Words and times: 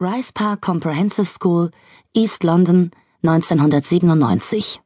Rice 0.00 0.32
Park 0.32 0.60
Comprehensive 0.60 1.28
School, 1.28 1.70
East 2.14 2.42
London, 2.42 2.90
1997. 3.22 4.80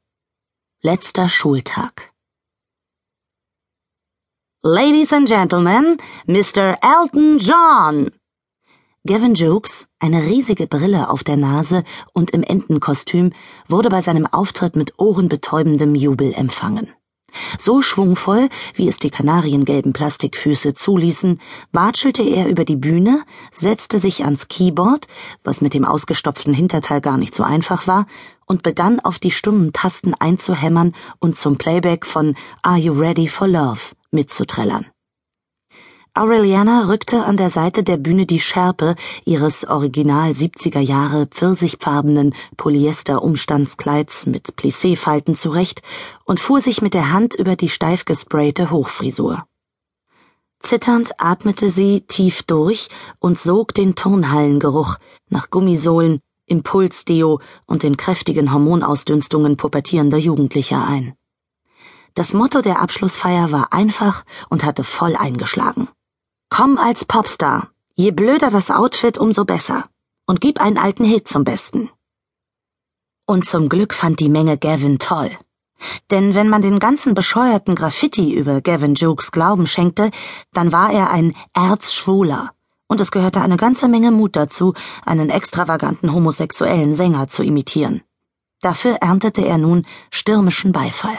Letzter 0.83 1.31
Schultag. 1.31 2.13
Ladies 4.63 5.11
and 5.15 5.27
Gentlemen, 5.27 5.97
Mr. 6.27 6.77
Elton 6.83 7.39
John! 7.39 8.11
Gavin 9.07 9.35
Jukes, 9.35 9.87
eine 9.99 10.27
riesige 10.27 10.67
Brille 10.67 11.09
auf 11.09 11.25
der 11.25 11.39
Nase 11.39 11.85
und 12.13 12.33
im 12.33 12.43
Entenkostüm, 12.43 13.33
wurde 13.67 13.89
bei 13.89 14.03
seinem 14.03 14.27
Auftritt 14.27 14.77
mit 14.77 14.99
ohrenbetäubendem 14.99 15.95
Jubel 15.95 16.35
empfangen. 16.35 16.93
So 17.59 17.83
schwungvoll, 17.83 18.49
wie 18.75 18.89
es 18.89 18.99
die 18.99 19.11
kanariengelben 19.11 19.93
Plastikfüße 19.93 20.75
zuließen, 20.75 21.41
watschelte 21.73 22.23
er 22.23 22.49
über 22.49 22.65
die 22.65 22.77
Bühne, 22.77 23.23
setzte 23.53 23.99
sich 23.99 24.25
ans 24.25 24.49
Keyboard, 24.49 25.07
was 25.45 25.61
mit 25.61 25.75
dem 25.75 25.85
ausgestopften 25.85 26.55
Hinterteil 26.55 27.01
gar 27.01 27.19
nicht 27.19 27.35
so 27.35 27.43
einfach 27.43 27.87
war, 27.87 28.07
und 28.47 28.63
begann 28.63 28.99
auf 29.01 29.19
die 29.19 29.31
stummen 29.31 29.73
Tasten 29.73 30.15
einzuhämmern 30.15 30.95
und 31.19 31.37
zum 31.37 31.59
Playback 31.59 32.07
von 32.07 32.35
Are 32.63 32.79
You 32.79 32.93
Ready 32.95 33.29
for 33.29 33.47
Love 33.47 33.81
mitzuträllern. 34.11 34.87
Aureliana 36.19 36.89
rückte 36.89 37.25
an 37.25 37.37
der 37.37 37.49
Seite 37.49 37.85
der 37.85 37.97
Bühne 37.97 38.27
die 38.27 38.41
Schärpe 38.41 38.97
ihres 39.25 39.65
original 39.65 40.33
70er 40.33 40.81
Jahre 40.81 41.27
pfirsichfarbenen 41.27 42.35
Polyester-Umstandskleids 42.57 44.27
mit 44.27 44.57
Plissé-Falten 44.57 45.37
zurecht 45.37 45.81
und 46.25 46.41
fuhr 46.41 46.61
sich 46.61 46.83
mit 46.83 46.95
der 46.95 47.13
Hand 47.13 47.35
über 47.35 47.55
die 47.55 47.69
steif 47.69 48.05
gesprayte 48.05 48.73
Hochfrisur. 48.73 49.45
Zitternd 50.59 51.13
atmete 51.19 51.71
sie 51.71 52.01
tief 52.01 52.43
durch 52.43 52.89
und 53.21 53.39
sog 53.39 53.73
den 53.73 53.95
Turnhallengeruch 53.95 54.97
nach 55.29 55.51
Gummisohlen, 55.51 56.19
Impulsdeo 56.47 57.41
und 57.65 57.85
den 57.85 57.97
kräftigen 57.97 58.53
Hormonausdünstungen 58.53 59.57
pubertierender 59.57 60.19
Jugendlicher 60.19 60.85
ein. 60.85 61.15
Das 62.15 62.35
Motto 62.35 62.61
der 62.61 62.81
Abschlussfeier 62.81 63.53
war 63.53 63.73
einfach 63.73 64.25
und 64.49 64.65
hatte 64.65 64.83
voll 64.83 65.15
eingeschlagen. 65.15 65.87
Komm 66.51 66.79
als 66.79 67.05
Popstar. 67.05 67.69
Je 67.95 68.11
blöder 68.11 68.51
das 68.51 68.71
Outfit, 68.71 69.19
umso 69.19 69.45
besser. 69.45 69.89
Und 70.27 70.41
gib 70.41 70.61
einen 70.61 70.79
alten 70.79 71.05
Hit 71.05 71.29
zum 71.29 71.45
Besten. 71.45 71.91
Und 73.27 73.45
zum 73.45 73.69
Glück 73.69 73.93
fand 73.93 74.19
die 74.21 74.31
Menge 74.31 74.57
Gavin 74.57 74.99
toll. 74.99 75.31
Denn 76.11 76.35
wenn 76.35 76.49
man 76.49 76.63
den 76.63 76.79
ganzen 76.79 77.15
bescheuerten 77.15 77.75
Graffiti 77.75 78.33
über 78.35 78.61
Gavin 78.63 78.95
Jukes 78.95 79.31
Glauben 79.31 79.67
schenkte, 79.67 80.11
dann 80.53 80.73
war 80.73 80.91
er 80.91 81.11
ein 81.11 81.37
Erzschwuler. 81.53 82.53
Und 82.89 83.01
es 83.01 83.11
gehörte 83.11 83.43
eine 83.43 83.59
ganze 83.59 83.87
Menge 83.87 84.11
Mut 84.11 84.35
dazu, 84.35 84.73
einen 85.05 85.29
extravaganten 85.29 86.13
homosexuellen 86.15 86.95
Sänger 86.95 87.29
zu 87.29 87.43
imitieren. 87.43 88.03
Dafür 88.63 88.95
erntete 88.95 89.47
er 89.47 89.59
nun 89.59 89.87
stürmischen 90.11 90.73
Beifall. 90.73 91.19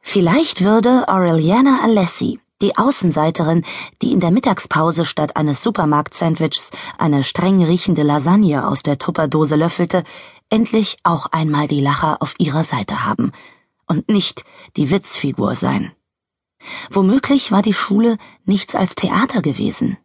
Vielleicht 0.00 0.62
würde 0.62 1.08
Aureliana 1.08 1.80
Alessi 1.82 2.38
die 2.64 2.76
Außenseiterin, 2.76 3.62
die 4.00 4.12
in 4.12 4.20
der 4.20 4.30
Mittagspause 4.30 5.04
statt 5.04 5.36
eines 5.36 5.62
Supermarkt-Sandwichs 5.62 6.70
eine 6.96 7.22
streng 7.22 7.62
riechende 7.62 8.02
Lasagne 8.02 8.66
aus 8.66 8.82
der 8.82 8.98
Tupperdose 8.98 9.56
löffelte, 9.56 10.02
endlich 10.48 10.96
auch 11.02 11.26
einmal 11.26 11.68
die 11.68 11.82
Lacher 11.82 12.22
auf 12.22 12.34
ihrer 12.38 12.64
Seite 12.64 13.04
haben 13.04 13.32
und 13.86 14.08
nicht 14.08 14.44
die 14.78 14.90
Witzfigur 14.90 15.56
sein. 15.56 15.92
Womöglich 16.90 17.52
war 17.52 17.60
die 17.60 17.74
Schule 17.74 18.16
nichts 18.46 18.74
als 18.74 18.94
Theater 18.94 19.42
gewesen. 19.42 19.98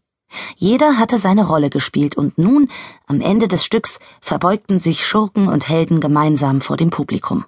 Jeder 0.57 0.97
hatte 0.97 1.17
seine 1.17 1.47
Rolle 1.47 1.69
gespielt 1.69 2.17
und 2.17 2.37
nun, 2.37 2.69
am 3.07 3.21
Ende 3.21 3.47
des 3.47 3.63
Stücks, 3.63 3.99
verbeugten 4.19 4.79
sich 4.79 5.07
Schurken 5.07 5.47
und 5.47 5.69
Helden 5.69 6.01
gemeinsam 6.01 6.59
vor 6.59 6.75
dem 6.75 6.89
Publikum. 6.89 7.45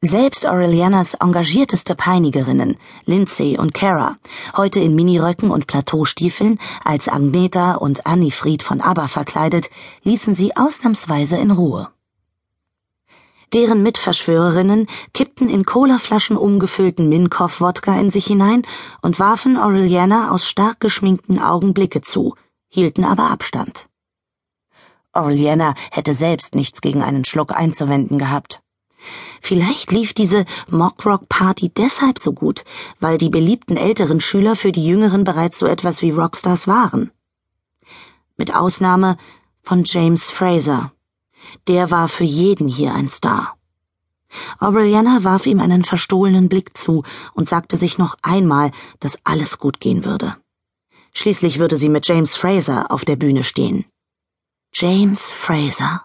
Selbst 0.00 0.46
Aurelianas 0.46 1.14
engagierteste 1.14 1.94
Peinigerinnen, 1.94 2.76
Lindsay 3.04 3.58
und 3.58 3.74
Cara, 3.74 4.16
heute 4.56 4.80
in 4.80 4.94
Miniröcken 4.94 5.50
und 5.50 5.66
Plateaustiefeln, 5.66 6.58
als 6.84 7.08
Agneta 7.08 7.74
und 7.74 8.06
Annifried 8.06 8.62
von 8.62 8.80
ABBA 8.80 9.08
verkleidet, 9.08 9.70
ließen 10.02 10.34
sie 10.34 10.56
ausnahmsweise 10.56 11.36
in 11.36 11.50
Ruhe. 11.50 11.88
Deren 13.52 13.82
Mitverschwörerinnen 13.82 14.86
kippten 15.12 15.48
in 15.48 15.64
Colaflaschen 15.64 16.36
umgefüllten 16.36 17.08
Minkow-Wodka 17.08 17.98
in 17.98 18.10
sich 18.10 18.26
hinein 18.26 18.62
und 19.02 19.18
warfen 19.18 19.56
Aureliana 19.56 20.30
aus 20.30 20.46
stark 20.46 20.78
geschminkten 20.78 21.40
Augen 21.40 21.74
Blicke 21.74 22.00
zu, 22.00 22.36
hielten 22.68 23.04
aber 23.04 23.30
Abstand. 23.30 23.88
Aureliana 25.12 25.74
hätte 25.90 26.14
selbst 26.14 26.54
nichts 26.54 26.80
gegen 26.80 27.02
einen 27.02 27.24
Schluck 27.24 27.52
einzuwenden 27.52 28.18
gehabt. 28.18 28.62
Vielleicht 29.40 29.92
lief 29.92 30.12
diese 30.12 30.44
Mockrock-Party 30.70 31.70
deshalb 31.70 32.18
so 32.18 32.32
gut, 32.32 32.64
weil 32.98 33.18
die 33.18 33.30
beliebten 33.30 33.76
älteren 33.76 34.20
Schüler 34.20 34.56
für 34.56 34.72
die 34.72 34.86
Jüngeren 34.86 35.24
bereits 35.24 35.58
so 35.58 35.66
etwas 35.66 36.02
wie 36.02 36.10
Rockstars 36.10 36.66
waren. 36.66 37.10
Mit 38.36 38.54
Ausnahme 38.54 39.16
von 39.62 39.84
James 39.84 40.30
Fraser. 40.30 40.92
Der 41.66 41.90
war 41.90 42.08
für 42.08 42.24
jeden 42.24 42.68
hier 42.68 42.94
ein 42.94 43.08
Star. 43.08 43.56
Aureliana 44.58 45.24
warf 45.24 45.46
ihm 45.46 45.60
einen 45.60 45.84
verstohlenen 45.84 46.48
Blick 46.48 46.76
zu 46.76 47.02
und 47.34 47.48
sagte 47.48 47.76
sich 47.76 47.98
noch 47.98 48.16
einmal, 48.22 48.70
dass 49.00 49.18
alles 49.24 49.58
gut 49.58 49.80
gehen 49.80 50.04
würde. 50.04 50.36
Schließlich 51.12 51.58
würde 51.58 51.76
sie 51.76 51.88
mit 51.88 52.06
James 52.06 52.36
Fraser 52.36 52.90
auf 52.90 53.04
der 53.04 53.16
Bühne 53.16 53.42
stehen. 53.42 53.84
James 54.72 55.30
Fraser. 55.32 56.04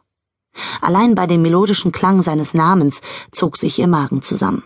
Allein 0.81 1.15
bei 1.15 1.27
dem 1.27 1.41
melodischen 1.41 1.91
Klang 1.91 2.21
seines 2.21 2.53
Namens 2.53 3.01
zog 3.31 3.57
sich 3.57 3.79
ihr 3.79 3.87
Magen 3.87 4.21
zusammen. 4.21 4.63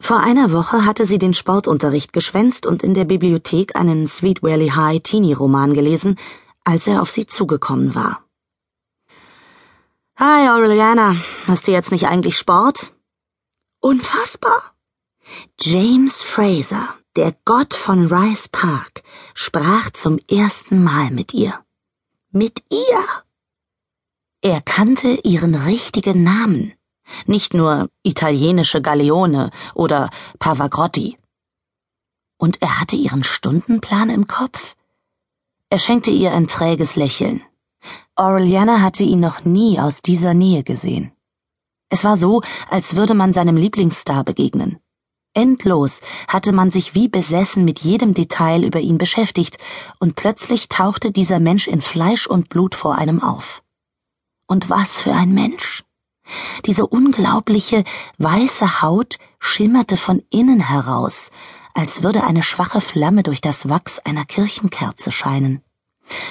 Vor 0.00 0.18
einer 0.18 0.52
Woche 0.52 0.84
hatte 0.84 1.06
sie 1.06 1.18
den 1.18 1.34
Sportunterricht 1.34 2.12
geschwänzt 2.12 2.66
und 2.66 2.82
in 2.82 2.94
der 2.94 3.04
Bibliothek 3.04 3.76
einen 3.76 4.08
Sweet 4.08 4.42
Valley 4.42 4.70
High 4.70 5.02
Teenie-Roman 5.02 5.74
gelesen, 5.74 6.18
als 6.64 6.86
er 6.86 7.02
auf 7.02 7.10
sie 7.10 7.26
zugekommen 7.26 7.94
war. 7.94 8.24
Hi, 10.16 10.48
Aureliana. 10.48 11.16
Hast 11.46 11.66
du 11.66 11.72
jetzt 11.72 11.92
nicht 11.92 12.06
eigentlich 12.06 12.36
Sport? 12.36 12.92
Unfassbar. 13.80 14.74
James 15.58 16.22
Fraser, 16.22 16.94
der 17.16 17.34
Gott 17.44 17.74
von 17.74 18.06
Rice 18.06 18.48
Park, 18.48 19.02
sprach 19.34 19.90
zum 19.90 20.18
ersten 20.28 20.82
Mal 20.82 21.10
mit 21.10 21.32
ihr. 21.34 21.58
Mit 22.30 22.62
ihr? 22.70 23.04
Er 24.44 24.60
kannte 24.60 25.20
ihren 25.22 25.54
richtigen 25.54 26.24
Namen, 26.24 26.72
nicht 27.26 27.54
nur 27.54 27.88
italienische 28.02 28.82
Galeone 28.82 29.52
oder 29.72 30.10
Pavagrotti. 30.40 31.16
Und 32.38 32.60
er 32.60 32.80
hatte 32.80 32.96
ihren 32.96 33.22
Stundenplan 33.22 34.10
im 34.10 34.26
Kopf. 34.26 34.74
Er 35.70 35.78
schenkte 35.78 36.10
ihr 36.10 36.32
ein 36.32 36.48
träges 36.48 36.96
Lächeln. 36.96 37.40
Aureliana 38.16 38.80
hatte 38.80 39.04
ihn 39.04 39.20
noch 39.20 39.44
nie 39.44 39.78
aus 39.78 40.02
dieser 40.02 40.34
Nähe 40.34 40.64
gesehen. 40.64 41.12
Es 41.88 42.02
war 42.02 42.16
so, 42.16 42.42
als 42.68 42.96
würde 42.96 43.14
man 43.14 43.32
seinem 43.32 43.56
Lieblingsstar 43.56 44.24
begegnen. 44.24 44.80
Endlos 45.34 46.00
hatte 46.26 46.50
man 46.50 46.72
sich 46.72 46.96
wie 46.96 47.06
besessen 47.06 47.64
mit 47.64 47.78
jedem 47.78 48.12
Detail 48.12 48.64
über 48.64 48.80
ihn 48.80 48.98
beschäftigt, 48.98 49.58
und 50.00 50.16
plötzlich 50.16 50.68
tauchte 50.68 51.12
dieser 51.12 51.38
Mensch 51.38 51.68
in 51.68 51.80
Fleisch 51.80 52.26
und 52.26 52.48
Blut 52.48 52.74
vor 52.74 52.96
einem 52.96 53.22
auf. 53.22 53.62
Und 54.52 54.68
was 54.68 55.00
für 55.00 55.14
ein 55.14 55.32
Mensch. 55.32 55.82
Diese 56.66 56.86
unglaubliche 56.86 57.84
weiße 58.18 58.82
Haut 58.82 59.16
schimmerte 59.38 59.96
von 59.96 60.22
innen 60.28 60.60
heraus, 60.60 61.30
als 61.72 62.02
würde 62.02 62.22
eine 62.24 62.42
schwache 62.42 62.82
Flamme 62.82 63.22
durch 63.22 63.40
das 63.40 63.70
Wachs 63.70 63.98
einer 63.98 64.26
Kirchenkerze 64.26 65.10
scheinen. 65.10 65.62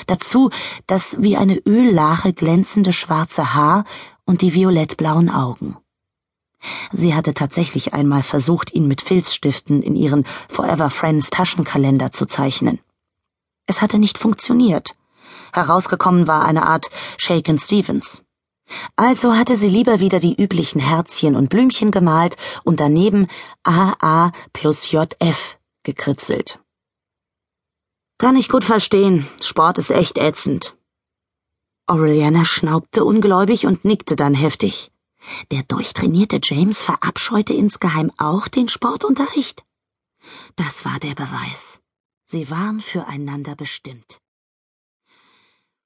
Dazu 0.06 0.52
das 0.86 1.16
wie 1.24 1.36
eine 1.36 1.58
Öllache 1.68 2.32
glänzende 2.32 2.94
schwarze 2.94 3.56
Haar 3.56 3.86
und 4.24 4.44
die 4.44 4.54
violettblauen 4.54 5.32
Augen. 5.32 5.78
Sie 6.92 7.16
hatte 7.16 7.34
tatsächlich 7.34 7.96
einmal 7.96 8.22
versucht, 8.22 8.72
ihn 8.72 8.88
mit 8.88 9.02
Filzstiften 9.02 9.82
in 9.82 9.96
ihren 9.96 10.26
Forever 10.48 10.92
Friends 10.92 11.32
Taschenkalender 11.32 12.12
zu 12.12 12.28
zeichnen. 12.28 12.78
Es 13.66 13.82
hatte 13.82 13.98
nicht 13.98 14.20
funktioniert. 14.20 14.94
Herausgekommen 15.54 16.28
war 16.28 16.46
eine 16.46 16.66
Art 16.66 16.90
Shaken 17.18 17.58
Stevens. 17.58 18.24
Also 18.96 19.36
hatte 19.36 19.58
sie 19.58 19.70
lieber 19.70 20.00
wieder 20.00 20.20
die 20.20 20.42
üblichen 20.42 20.80
Herzchen 20.80 21.36
und 21.36 21.50
Blümchen 21.50 21.92
gemalt 21.92 22.38
und 22.64 22.80
daneben 22.80 23.28
AA 23.64 24.32
plus 24.54 24.92
JF 24.92 25.58
gekritzelt. 25.84 26.60
Kann 28.18 28.36
ich 28.36 28.50
gut 28.50 28.64
verstehen. 28.64 29.28
Sport 29.42 29.78
ist 29.78 29.90
echt 29.90 30.18
ätzend. 30.18 30.78
Aureliana 31.88 32.46
schnaubte 32.46 33.04
ungläubig 33.04 33.66
und 33.66 33.84
nickte 33.84 34.16
dann 34.16 34.36
heftig. 34.36 34.92
Der 35.52 35.64
durchtrainierte 35.64 36.40
James 36.42 36.82
verabscheute 36.82 37.54
insgeheim 37.54 38.12
auch 38.18 38.48
den 38.48 38.70
Sportunterricht. 38.70 39.64
Das 40.56 40.86
war 40.86 41.00
der 41.00 41.16
Beweis. 41.16 41.80
Sie 42.26 42.50
waren 42.50 42.80
füreinander 42.80 43.56
bestimmt. 43.56 44.20